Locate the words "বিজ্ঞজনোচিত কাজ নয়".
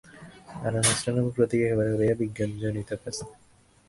2.21-3.35